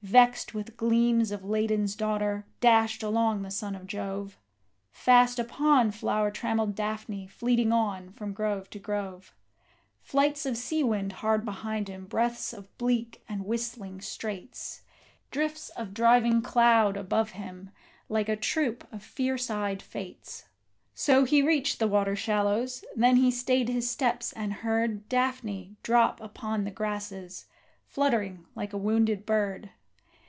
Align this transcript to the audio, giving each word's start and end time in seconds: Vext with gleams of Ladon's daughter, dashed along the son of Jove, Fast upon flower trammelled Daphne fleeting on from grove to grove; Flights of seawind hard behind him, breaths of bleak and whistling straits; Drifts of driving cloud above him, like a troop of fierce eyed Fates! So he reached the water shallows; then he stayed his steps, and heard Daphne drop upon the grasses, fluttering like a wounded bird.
Vext 0.00 0.54
with 0.54 0.76
gleams 0.76 1.32
of 1.32 1.42
Ladon's 1.44 1.96
daughter, 1.96 2.46
dashed 2.60 3.02
along 3.02 3.42
the 3.42 3.50
son 3.50 3.74
of 3.74 3.84
Jove, 3.88 4.38
Fast 4.92 5.40
upon 5.40 5.90
flower 5.90 6.30
trammelled 6.30 6.76
Daphne 6.76 7.26
fleeting 7.26 7.72
on 7.72 8.12
from 8.12 8.32
grove 8.32 8.70
to 8.70 8.78
grove; 8.78 9.34
Flights 10.00 10.46
of 10.46 10.54
seawind 10.54 11.14
hard 11.14 11.44
behind 11.44 11.88
him, 11.88 12.06
breaths 12.06 12.52
of 12.52 12.74
bleak 12.78 13.24
and 13.28 13.44
whistling 13.44 14.00
straits; 14.00 14.82
Drifts 15.32 15.68
of 15.70 15.94
driving 15.94 16.42
cloud 16.42 16.96
above 16.96 17.30
him, 17.30 17.70
like 18.08 18.28
a 18.28 18.36
troop 18.36 18.86
of 18.92 19.02
fierce 19.02 19.50
eyed 19.50 19.82
Fates! 19.82 20.44
So 20.94 21.24
he 21.24 21.42
reached 21.42 21.80
the 21.80 21.88
water 21.88 22.14
shallows; 22.14 22.84
then 22.94 23.16
he 23.16 23.32
stayed 23.32 23.68
his 23.68 23.90
steps, 23.90 24.30
and 24.32 24.52
heard 24.62 25.08
Daphne 25.08 25.74
drop 25.82 26.20
upon 26.20 26.62
the 26.62 26.70
grasses, 26.70 27.46
fluttering 27.84 28.46
like 28.54 28.72
a 28.72 28.78
wounded 28.78 29.26
bird. 29.26 29.70